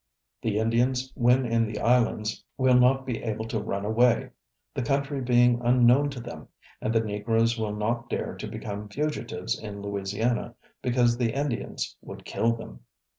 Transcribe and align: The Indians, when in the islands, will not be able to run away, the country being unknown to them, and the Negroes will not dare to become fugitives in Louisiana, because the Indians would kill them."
The 0.41 0.57
Indians, 0.57 1.11
when 1.13 1.45
in 1.45 1.67
the 1.67 1.77
islands, 1.79 2.43
will 2.57 2.73
not 2.73 3.05
be 3.05 3.21
able 3.21 3.45
to 3.45 3.61
run 3.61 3.85
away, 3.85 4.31
the 4.73 4.81
country 4.81 5.21
being 5.21 5.61
unknown 5.63 6.09
to 6.09 6.19
them, 6.19 6.47
and 6.81 6.91
the 6.91 7.01
Negroes 7.01 7.55
will 7.55 7.75
not 7.75 8.09
dare 8.09 8.33
to 8.37 8.47
become 8.47 8.89
fugitives 8.89 9.59
in 9.59 9.79
Louisiana, 9.83 10.55
because 10.81 11.17
the 11.17 11.35
Indians 11.39 11.97
would 12.01 12.25
kill 12.25 12.51
them." 12.53 12.79